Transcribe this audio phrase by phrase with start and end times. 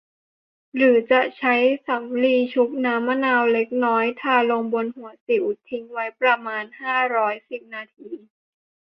[0.75, 1.55] หรือจะใช้
[1.87, 8.09] สำลีชุบน้ำมะนาวเล็กน้อยทาลงบนหัวสิว ทิ้งไว้ประมาณ ห้าร้อยสิบ นาที